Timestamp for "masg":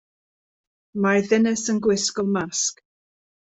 2.39-2.85